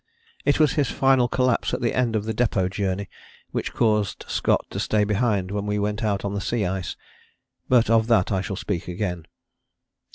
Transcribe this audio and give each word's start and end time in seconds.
It 0.45 0.59
was 0.59 0.73
his 0.73 0.89
final 0.89 1.27
collapse 1.27 1.75
at 1.75 1.81
the 1.81 1.93
end 1.95 2.15
of 2.15 2.25
the 2.25 2.33
Depôt 2.33 2.71
journey 2.71 3.07
which 3.51 3.71
caused 3.75 4.25
Scott 4.27 4.65
to 4.71 4.79
stay 4.79 5.03
behind 5.03 5.51
when 5.51 5.67
we 5.67 5.77
went 5.77 6.03
out 6.03 6.25
on 6.25 6.33
the 6.33 6.41
sea 6.41 6.65
ice. 6.65 6.95
But 7.69 7.87
of 7.87 8.07
that 8.07 8.31
I 8.31 8.41
shall 8.41 8.55
speak 8.55 8.87
again. 8.87 9.27